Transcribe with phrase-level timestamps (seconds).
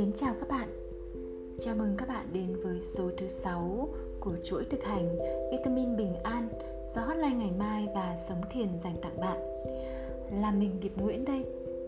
[0.00, 0.68] mến chào các bạn.
[1.58, 3.88] Chào mừng các bạn đến với số thứ 6
[4.20, 5.18] của chuỗi thực hành
[5.50, 6.48] Vitamin Bình An
[6.86, 9.38] do Hotline Ngày Mai và Sống Thiền dành tặng bạn.
[10.40, 11.44] Là mình Điệp Nguyễn đây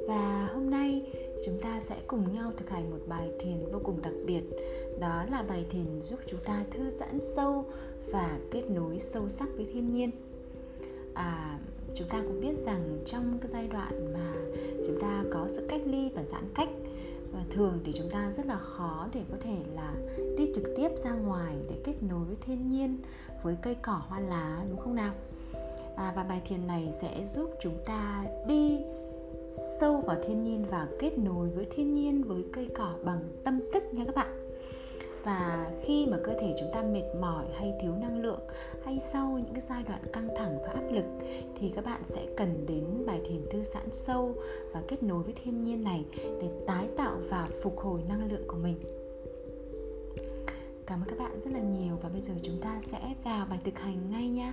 [0.09, 1.13] Và hôm nay
[1.47, 4.43] chúng ta sẽ cùng nhau thực hành một bài thiền vô cùng đặc biệt
[5.01, 7.65] Đó là bài thiền giúp chúng ta thư giãn sâu
[8.13, 10.11] và kết nối sâu sắc với thiên nhiên.
[11.15, 11.59] À,
[11.95, 14.33] chúng ta cũng biết rằng trong cái giai đoạn mà
[14.87, 16.69] chúng ta có sự cách ly và giãn cách
[17.33, 19.95] và thường thì chúng ta rất là khó để có thể là
[20.37, 22.99] đi trực tiếp ra ngoài để kết nối với thiên nhiên
[23.43, 25.15] với cây cỏ hoa lá đúng không nào?
[25.97, 28.79] À, và bài thiền này sẽ giúp chúng ta đi
[29.81, 33.61] sâu vào thiên nhiên và kết nối với thiên nhiên với cây cỏ bằng tâm
[33.73, 34.42] thức nha các bạn
[35.25, 38.41] và khi mà cơ thể chúng ta mệt mỏi hay thiếu năng lượng,
[38.85, 41.05] hay sau những cái giai đoạn căng thẳng và áp lực,
[41.57, 44.35] thì các bạn sẽ cần đến bài thiền thư giãn sâu
[44.73, 46.05] và kết nối với thiên nhiên này
[46.41, 48.77] để tái tạo và phục hồi năng lượng của mình.
[50.87, 53.59] Cảm ơn các bạn rất là nhiều và bây giờ chúng ta sẽ vào bài
[53.65, 54.53] thực hành ngay nhé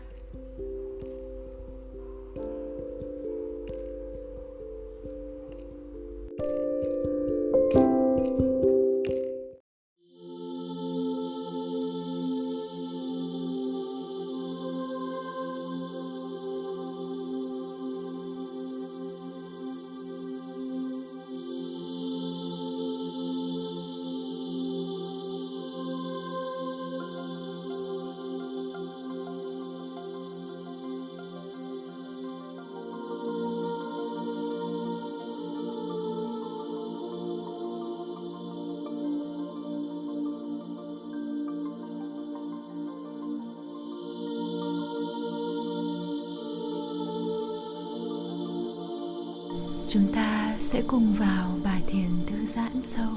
[49.91, 53.09] chúng ta sẽ cùng vào bài thiền thư giãn sâu.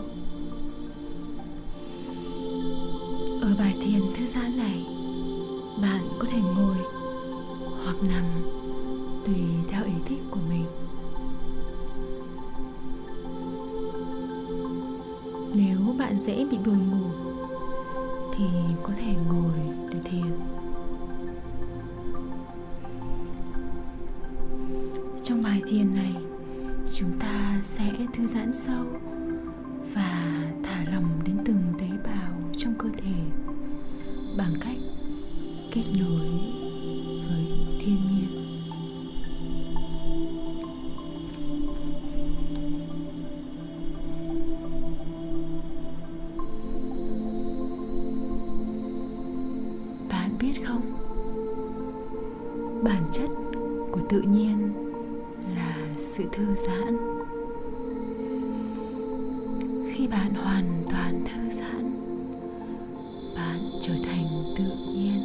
[3.40, 4.86] Ở bài thiền thư giãn này,
[5.82, 6.76] bạn có thể ngồi
[7.84, 8.24] hoặc nằm
[9.26, 10.66] tùy theo ý thích của mình.
[15.54, 17.10] Nếu bạn dễ bị buồn ngủ,
[18.32, 18.44] thì
[18.82, 20.32] có thể ngồi để thiền.
[25.24, 26.01] Trong bài thiền này
[27.62, 28.84] sẽ thư giãn sâu
[29.94, 33.12] và thả lòng đến từng tế bào trong cơ thể
[34.36, 34.76] bằng cách
[35.72, 36.28] kết nối
[37.28, 37.46] với
[37.80, 38.58] thiên nhiên.
[50.08, 50.82] Bạn biết không?
[52.84, 53.28] Bản chất
[53.92, 54.72] của tự nhiên
[55.56, 57.21] là sự thư giãn
[60.02, 61.94] khi bạn hoàn toàn thư giãn,
[63.36, 64.24] bạn trở thành
[64.56, 64.64] tự
[64.94, 65.20] nhiên.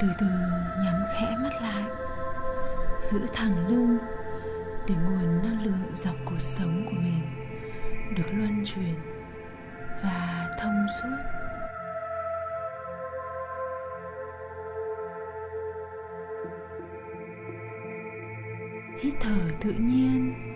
[0.00, 0.26] Từ từ
[0.84, 1.84] nhắm khẽ mắt lại,
[3.10, 3.61] giữ thẳng
[11.00, 11.08] suốt
[19.00, 20.51] hít thở tự nhiên.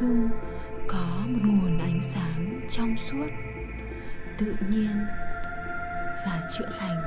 [0.00, 0.28] Dung
[0.88, 3.26] có một nguồn ánh sáng trong suốt,
[4.38, 5.06] tự nhiên
[6.26, 7.00] và chữa lành.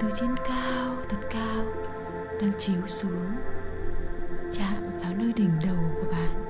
[0.00, 1.64] Từ trên cao, thật cao,
[2.40, 3.26] đang chiếu xuống,
[4.52, 6.16] chạm vào nơi đỉnh đầu của bạn.
[6.36, 6.45] bạn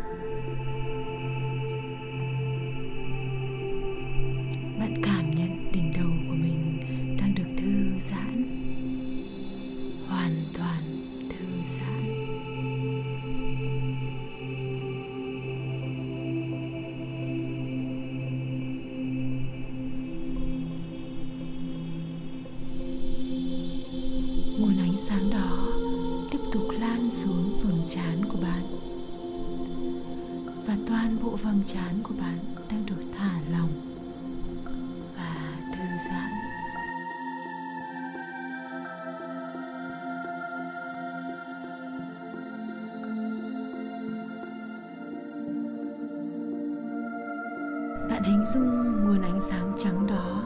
[48.27, 50.43] hình dung nguồn ánh sáng trắng đó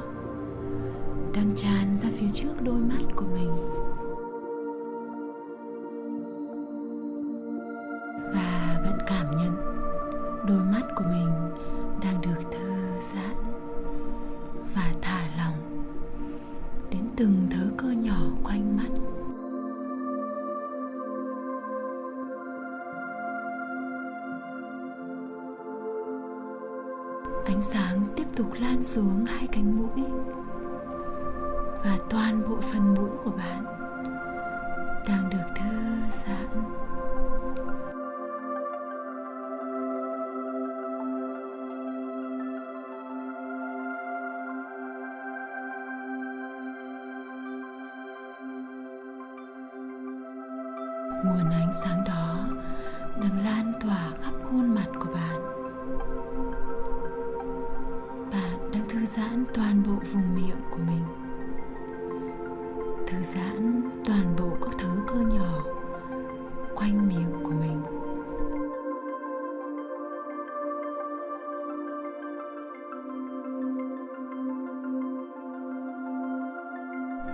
[1.35, 3.51] đang tràn ra phía trước đôi mắt của mình.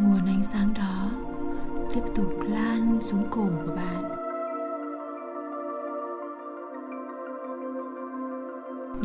[0.07, 1.11] Nguồn ánh sáng đó
[1.95, 4.03] tiếp tục lan xuống cổ của bạn.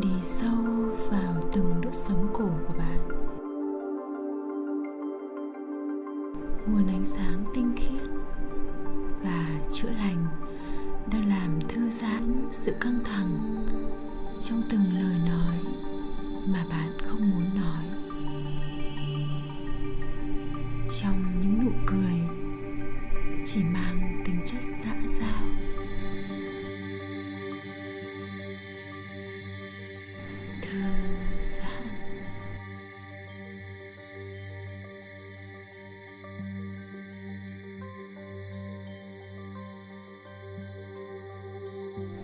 [0.01, 0.57] Đi sâu
[1.09, 2.99] vào từng đốt sống cổ của bạn.
[6.67, 8.09] Nguồn ánh sáng tinh khiết
[9.23, 10.25] và chữa lành
[11.11, 13.65] đang làm thư giãn sự căng thẳng
[14.41, 15.59] trong từng lời nói
[16.47, 18.00] mà bạn không muốn nói.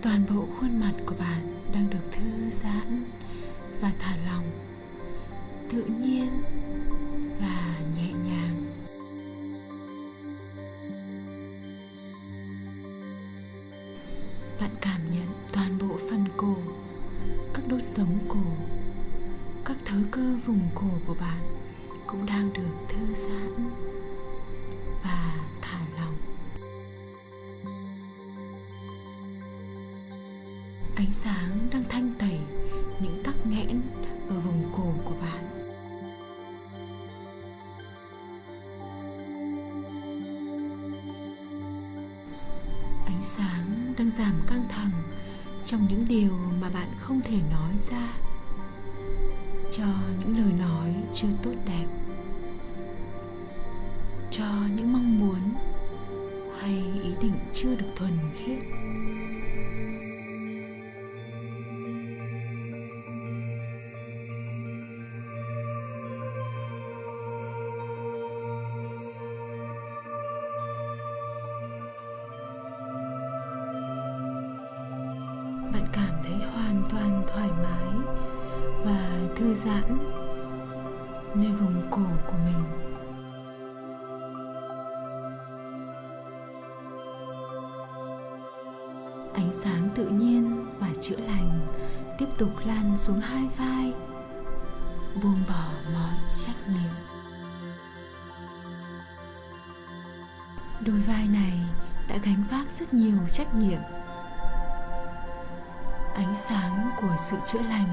[0.01, 1.41] Toàn bộ khuôn mặt của bạn
[1.73, 3.03] đang được thư giãn
[3.81, 4.45] và thả lỏng,
[5.71, 6.29] tự nhiên
[7.41, 8.46] và nhẹ nhàng.
[43.17, 44.91] Ánh sáng đang giảm căng thẳng
[45.65, 48.13] trong những điều mà bạn không thể nói ra.
[49.71, 49.85] Cho
[50.19, 51.85] những lời nói chưa tốt đẹp.
[54.31, 55.53] Cho những mong muốn
[56.61, 58.59] hay ý định chưa được thuần khiết.
[82.27, 82.63] Của mình.
[89.33, 91.67] Ánh sáng tự nhiên và chữa lành
[92.17, 93.93] tiếp tục lan xuống hai vai,
[95.23, 96.93] buông bỏ mọi trách nhiệm.
[100.79, 101.59] Đôi vai này
[102.09, 103.81] đã gánh vác rất nhiều trách nhiệm.
[106.15, 107.89] Ánh sáng của sự chữa lành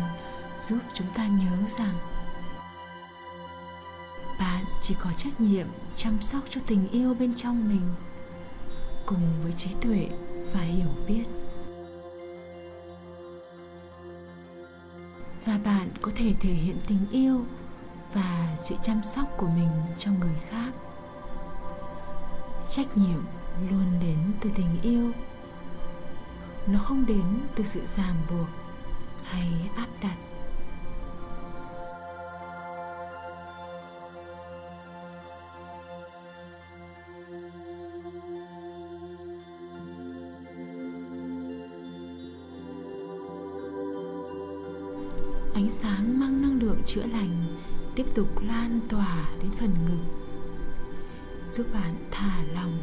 [0.69, 2.14] giúp chúng ta nhớ rằng
[4.87, 7.95] chỉ có trách nhiệm chăm sóc cho tình yêu bên trong mình,
[9.07, 10.09] cùng với trí tuệ
[10.53, 11.25] và hiểu biết.
[15.45, 17.45] Và bạn có thể thể hiện tình yêu
[18.15, 20.73] và sự chăm sóc của mình cho người khác.
[22.71, 23.21] Trách nhiệm
[23.71, 25.13] luôn đến từ tình yêu.
[26.67, 28.49] Nó không đến từ sự ràng buộc
[29.25, 30.17] hay áp đặt
[46.87, 47.43] chữa lành
[47.95, 50.05] tiếp tục lan tỏa đến phần ngực,
[51.51, 52.79] giúp bạn thả lòng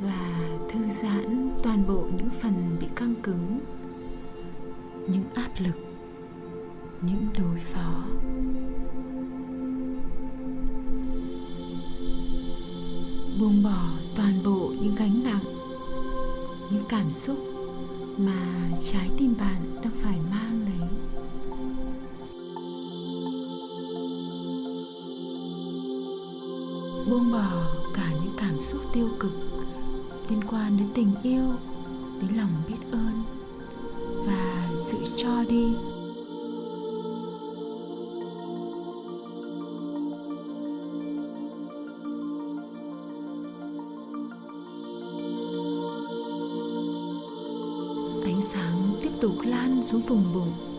[0.00, 3.60] và thư giãn toàn bộ những phần bị căng cứng,
[5.08, 5.76] những áp lực,
[7.00, 8.04] những đối phó.
[13.40, 15.44] Buông bỏ toàn bộ những gánh nặng,
[16.70, 17.38] những cảm xúc
[18.18, 20.88] mà trái tim bạn đang phải mang lấy
[28.96, 29.32] tiêu cực
[30.28, 31.44] liên quan đến tình yêu,
[32.20, 33.22] đến lòng biết ơn
[34.26, 35.74] và sự cho đi.
[48.24, 50.75] Ánh sáng tiếp tục lan xuống vùng bụng.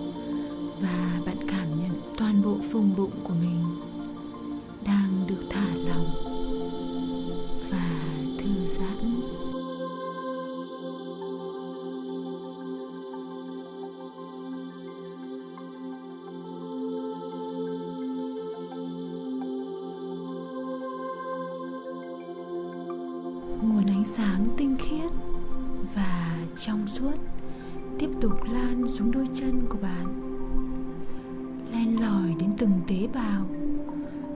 [32.58, 33.46] Từng tế bào,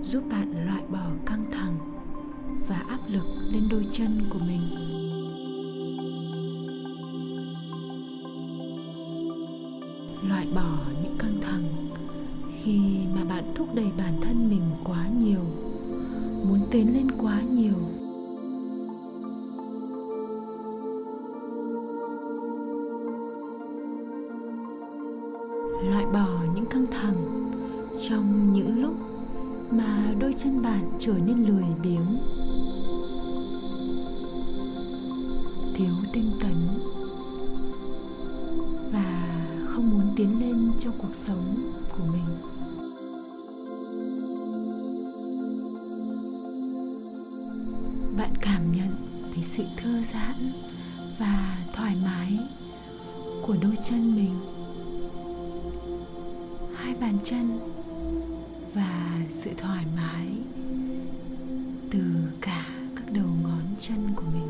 [0.04, 1.74] giúp bạn loại bỏ căng thẳng
[2.68, 4.62] và áp lực lên đôi chân của mình.
[10.30, 11.64] Loại bỏ những căng thẳng
[12.64, 12.80] khi
[13.16, 15.46] mà bạn thúc đẩy bản thân mình quá nhiều,
[16.48, 17.76] muốn tiến lên quá nhiều.
[30.44, 32.18] Chân bạn trở nên lười biếng.
[35.76, 36.56] Thiếu tinh tấn
[38.92, 42.38] và không muốn tiến lên trong cuộc sống của mình.
[48.18, 48.96] Bạn cảm nhận
[49.34, 50.52] thấy sự thư giãn
[51.20, 52.40] và thoải mái
[53.48, 54.41] của đôi chân mình.
[59.44, 60.28] Sự thoải mái
[61.92, 62.02] từ
[62.42, 64.50] cả các đầu ngón chân của mình.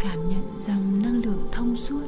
[0.00, 2.02] Cảm nhận dòng năng lượng thông suốt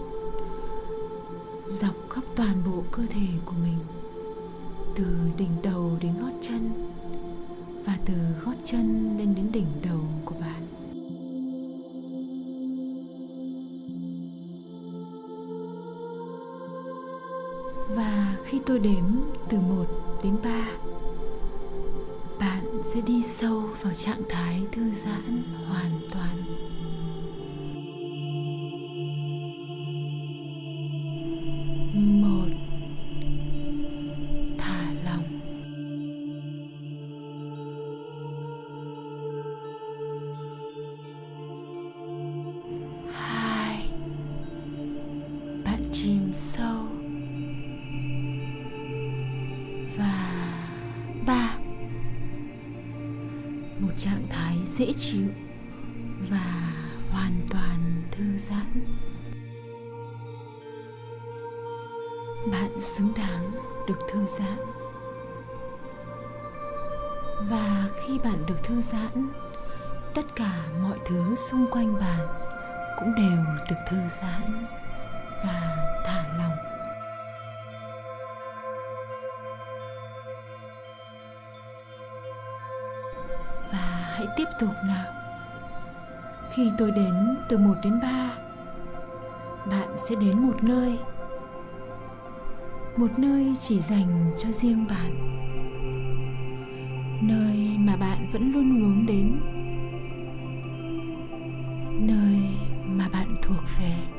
[1.67, 3.79] dọc khắp toàn bộ cơ thể của mình,
[4.95, 5.84] từ đỉnh đầu
[18.67, 19.05] tôi đếm
[19.49, 19.85] từ 1
[20.25, 20.67] đến 3
[22.41, 25.94] bạn sẽ đi sâu vào trạng thái thư giãn hoàn
[54.99, 55.29] chịu
[56.31, 56.73] và
[57.11, 58.85] hoàn toàn thư giãn.
[62.53, 63.51] Bạn xứng đáng
[63.89, 64.59] được thư giãn.
[67.51, 69.29] Và khi bạn được thư giãn,
[70.15, 72.27] tất cả mọi thứ xung quanh bạn
[72.99, 74.67] cũng đều được thư giãn.
[84.37, 85.07] Tiếp tục nào.
[86.51, 88.31] Khi tôi đến từ 1 đến 3
[89.71, 90.99] bạn sẽ đến một nơi.
[92.97, 95.15] Một nơi chỉ dành cho riêng bạn.
[97.23, 99.41] Nơi mà bạn vẫn luôn muốn đến.
[102.09, 102.39] Nơi
[102.87, 104.14] mà bạn thuộc về.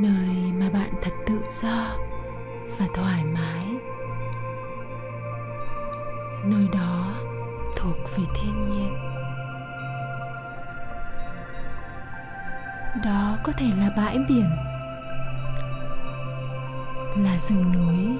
[0.00, 1.96] Nơi mà bạn thật tự do
[2.78, 3.66] và thoải mái.
[6.44, 7.14] Nơi đó
[7.76, 8.94] thuộc về thiên nhiên.
[13.04, 14.50] Đó có thể là bãi biển,
[17.16, 18.18] là rừng núi,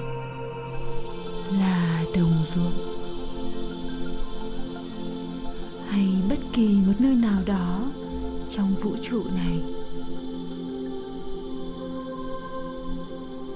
[1.59, 2.97] là đồng ruộng.
[5.89, 7.79] Hay bất kỳ một nơi nào đó
[8.49, 9.80] trong vũ trụ này.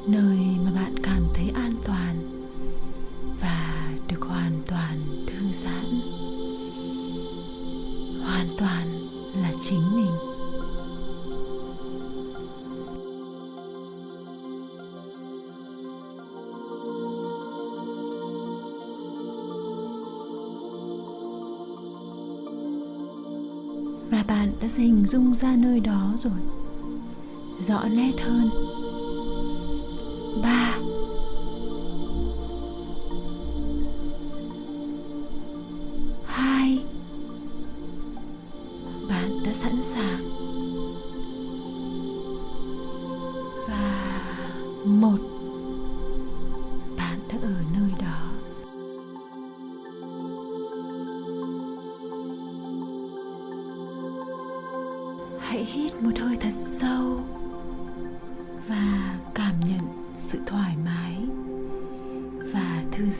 [0.07, 2.15] Nơi mà bạn cảm thấy an toàn
[3.41, 5.85] và được hoàn toàn thư giãn.
[8.23, 9.07] Hoàn toàn
[9.41, 10.11] là chính mình.
[24.11, 26.39] Và bạn đã hình dung ra nơi đó rồi.
[27.67, 28.49] Rõ nét hơn.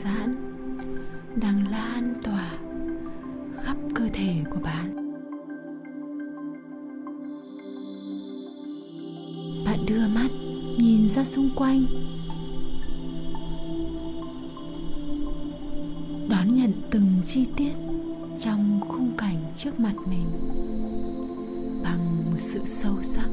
[0.06, 0.36] Giãn
[1.40, 2.50] đang lan tỏa
[3.62, 4.96] khắp cơ thể của bạn.
[9.64, 10.28] Bạn đưa mắt
[10.78, 11.86] nhìn ra xung quanh.
[16.28, 17.72] Đón nhận từng chi tiết
[18.40, 20.26] trong khung cảnh trước mặt mình
[21.82, 23.28] bằng một sự sâu sắc.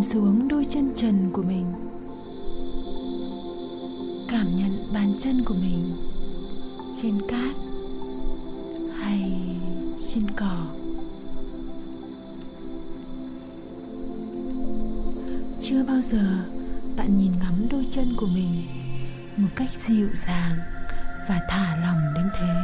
[0.00, 1.66] Nhìn xuống đôi chân trần của mình.
[4.28, 5.92] Cảm nhận bàn chân của mình
[7.02, 7.54] trên cát
[8.98, 9.40] hay
[10.06, 10.66] trên cỏ.
[15.60, 16.44] Chưa bao giờ
[16.96, 18.64] bạn nhìn ngắm đôi chân của mình
[19.36, 20.56] một cách dịu dàng
[21.28, 22.54] và thả lòng đến thế.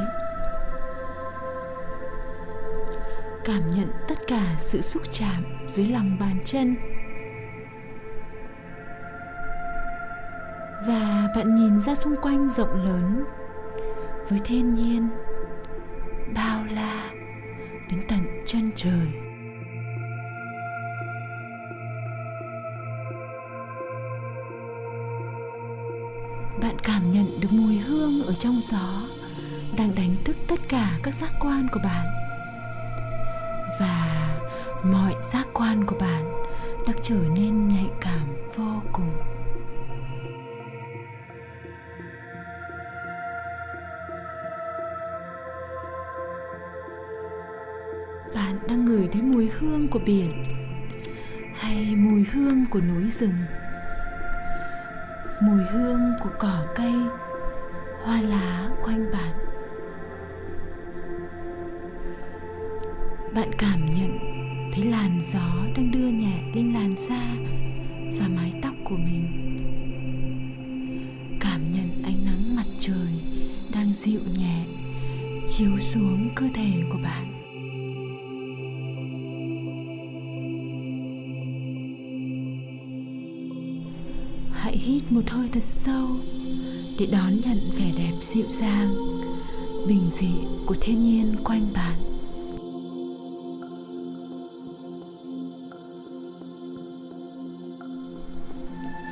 [3.44, 6.76] Cảm nhận tất cả sự xúc chạm dưới lòng bàn chân
[11.36, 13.24] bạn nhìn ra xung quanh rộng lớn.
[14.28, 15.08] Với thiên nhiên,
[16.34, 17.10] bao la,
[17.90, 19.06] đến tận chân trời.
[26.62, 29.02] Bạn cảm nhận được mùi hương ở trong gió
[29.78, 32.06] đang đánh thức tất cả các giác quan của bạn.
[33.80, 34.28] Và
[34.84, 36.24] mọi giác quan của bạn
[36.86, 39.35] đang trở nên nhạy cảm vô cùng.
[48.84, 50.44] Ngửi thấy mùi hương của biển
[51.54, 53.34] hay mùi hương của núi rừng.
[55.42, 56.92] Mùi hương của cỏ cây,
[58.04, 59.34] hoa lá quanh bạn.
[63.34, 64.18] Bạn cảm nhận
[64.72, 67.34] thấy làn gió đang đưa nhẹ lên làn da
[68.20, 69.26] và mái tóc của mình.
[71.40, 73.20] Cảm nhận ánh nắng mặt trời
[73.74, 74.64] đang dịu nhẹ,
[75.48, 77.45] chiếu xuống cơ thể của bạn.
[85.06, 86.08] Hít một hơi thật sâu
[86.98, 88.94] để đón nhận vẻ đẹp dịu dàng,
[89.88, 90.32] bình dị
[90.66, 91.96] của thiên nhiên quanh bạn.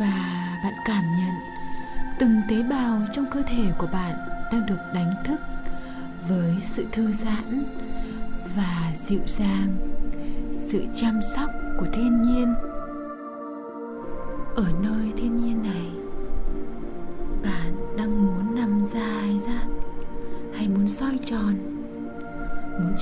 [0.01, 0.29] Và
[0.65, 1.35] bạn cảm nhận
[2.19, 4.15] từng tế bào trong cơ thể của bạn
[4.53, 5.41] đang được đánh thức
[6.29, 7.65] với sự thư giãn
[8.57, 9.69] và dịu dàng,
[10.53, 12.55] sự chăm sóc của thiên nhiên.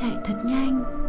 [0.02, 1.01] Chạy thật nhanh.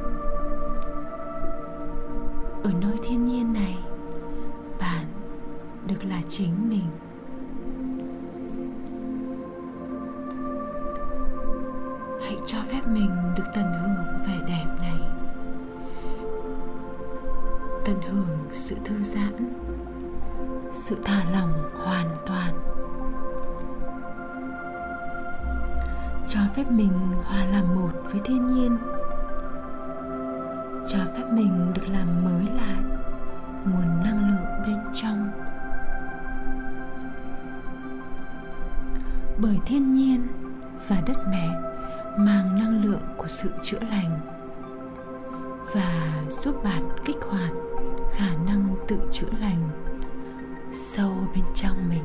[39.44, 40.28] Bởi thiên nhiên
[40.88, 41.50] và đất mẹ
[42.18, 44.20] mang năng lượng của sự chữa lành
[45.74, 47.52] và giúp bạn kích hoạt
[48.12, 49.70] khả năng tự chữa lành
[50.72, 52.04] sâu bên trong mình.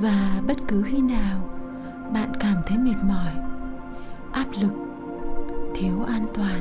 [0.00, 1.40] Và bất cứ khi nào
[2.12, 3.32] bạn cảm thấy mệt mỏi,
[4.32, 4.83] áp lực
[5.84, 6.60] thiếu an toàn.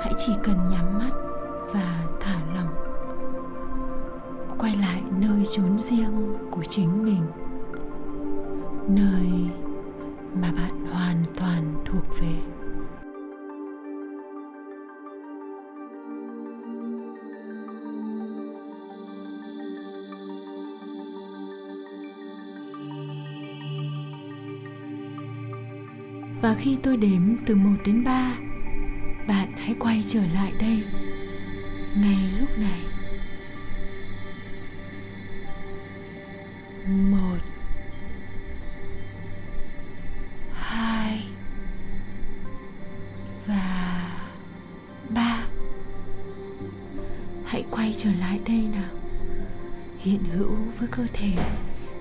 [0.00, 1.10] Hãy chỉ cần nhắm mắt
[1.72, 2.74] và thả lỏng.
[4.58, 7.22] Quay lại nơi chốn riêng của chính mình.
[8.88, 9.50] Nơi
[10.42, 12.59] mà bạn hoàn toàn thuộc về.
[26.50, 28.34] Và khi tôi đếm từ 1 đến 3
[29.28, 30.82] Bạn hãy quay trở lại đây,
[31.96, 32.80] Ngay lúc này.
[36.86, 37.38] Một,
[40.52, 41.22] hai,
[43.46, 44.02] và
[45.08, 45.44] ba.
[47.44, 48.92] Hãy quay trở lại đây nào.
[49.98, 51.32] Hiện hữu với cơ thể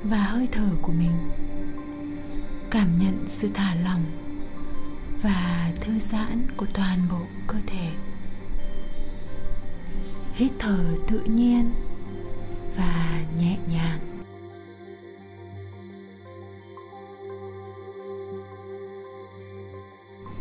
[0.03, 1.13] và hơi thở của mình.
[2.71, 4.28] Cảm nhận sự thả lỏng
[5.21, 7.91] và thư giãn của toàn bộ cơ thể.
[10.33, 11.71] Hít thở tự nhiên
[12.75, 13.99] và nhẹ nhàng.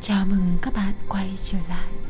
[0.00, 2.07] Chào mừng các bạn quay trở lại.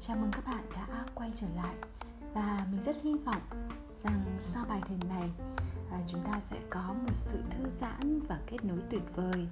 [0.00, 1.74] Chào mừng các bạn đã quay trở lại.
[2.34, 5.30] Và mình rất hy vọng rằng sau bài thiền này
[5.90, 9.48] à, chúng ta sẽ có một sự thư giãn và kết nối tuyệt vời.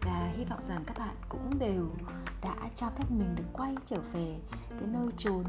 [0.00, 1.90] Và hy vọng rằng các bạn cũng đều
[2.42, 4.36] đã cho phép mình được quay trở về
[4.68, 5.44] cái nơi trốn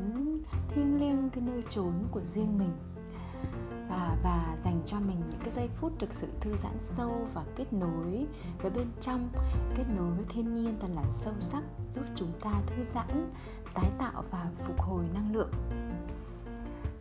[0.69, 2.71] thiêng liêng, cái nơi trốn của riêng mình
[4.03, 7.43] và, và dành cho mình những cái giây phút thực sự thư giãn sâu và
[7.55, 8.25] kết nối
[8.61, 9.29] với bên trong
[9.75, 13.31] kết nối với thiên nhiên thật là sâu sắc giúp chúng ta thư giãn
[13.73, 15.51] tái tạo và phục hồi năng lượng.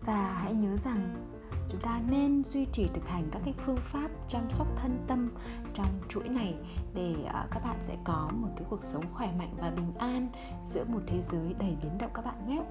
[0.06, 1.31] Và hãy nhớ rằng
[1.68, 5.30] chúng ta nên duy trì thực hành các cái phương pháp chăm sóc thân tâm
[5.74, 6.54] trong chuỗi này
[6.94, 10.28] để à, các bạn sẽ có một cái cuộc sống khỏe mạnh và bình an
[10.64, 12.62] giữa một thế giới đầy biến động các bạn nhé.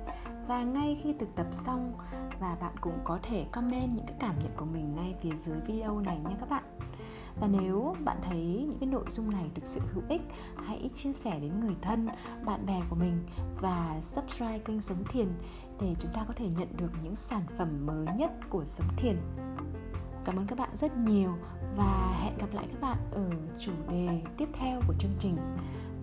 [0.48, 1.94] Và ngay khi thực tập xong,
[2.40, 5.60] và bạn cũng có thể comment những cái cảm nhận của mình ngay phía dưới
[5.60, 6.64] video này nha các bạn
[7.40, 10.22] và nếu bạn thấy những cái nội dung này thực sự hữu ích,
[10.56, 12.08] hãy chia sẻ đến người thân,
[12.46, 13.24] bạn bè của mình
[13.62, 15.28] và subscribe kênh sống thiền
[15.82, 19.18] để chúng ta có thể nhận được những sản phẩm mới nhất của sống thiền.
[20.26, 21.34] Cảm ơn các bạn rất nhiều
[21.78, 25.38] và hẹn gặp lại các bạn ở chủ đề tiếp theo của chương trình,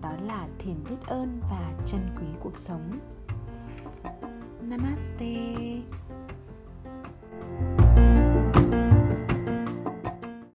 [0.01, 2.99] đó là thiền biết ơn và trân quý cuộc sống.
[4.61, 5.45] Namaste.